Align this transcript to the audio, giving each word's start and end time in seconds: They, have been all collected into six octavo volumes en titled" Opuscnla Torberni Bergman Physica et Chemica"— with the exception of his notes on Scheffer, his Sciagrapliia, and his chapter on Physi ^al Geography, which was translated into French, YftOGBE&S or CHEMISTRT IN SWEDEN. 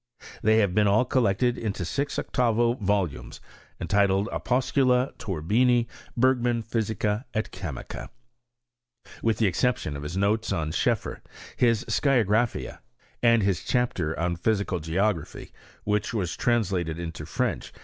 They, 0.41 0.57
have 0.57 0.73
been 0.73 0.87
all 0.87 1.05
collected 1.05 1.59
into 1.59 1.85
six 1.85 2.17
octavo 2.17 2.73
volumes 2.73 3.39
en 3.79 3.87
titled" 3.87 4.29
Opuscnla 4.33 5.13
Torberni 5.19 5.85
Bergman 6.17 6.63
Physica 6.63 7.25
et 7.35 7.51
Chemica"— 7.51 8.09
with 9.21 9.37
the 9.37 9.45
exception 9.45 9.95
of 9.95 10.01
his 10.01 10.17
notes 10.17 10.51
on 10.51 10.71
Scheffer, 10.71 11.21
his 11.55 11.85
Sciagrapliia, 11.85 12.79
and 13.21 13.43
his 13.43 13.63
chapter 13.63 14.19
on 14.19 14.37
Physi 14.37 14.63
^al 14.65 14.81
Geography, 14.81 15.51
which 15.83 16.15
was 16.15 16.35
translated 16.35 16.97
into 16.97 17.27
French, 17.27 17.27
YftOGBE&S 17.27 17.29
or 17.29 17.61
CHEMISTRT 17.61 17.69
IN 17.69 17.73
SWEDEN. 17.73 17.79